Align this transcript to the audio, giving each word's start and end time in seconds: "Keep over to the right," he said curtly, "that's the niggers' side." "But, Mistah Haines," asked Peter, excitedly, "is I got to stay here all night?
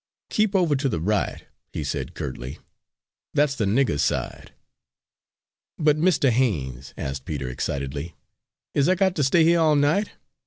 "Keep 0.31 0.55
over 0.55 0.75
to 0.75 0.89
the 0.89 0.99
right," 0.99 1.45
he 1.73 1.83
said 1.83 2.15
curtly, 2.15 2.57
"that's 3.35 3.53
the 3.53 3.65
niggers' 3.65 3.99
side." 3.99 4.51
"But, 5.77 5.95
Mistah 5.99 6.31
Haines," 6.31 6.95
asked 6.97 7.25
Peter, 7.25 7.47
excitedly, 7.51 8.15
"is 8.73 8.89
I 8.89 8.95
got 8.95 9.13
to 9.17 9.23
stay 9.23 9.43
here 9.43 9.59
all 9.59 9.75
night? 9.75 10.09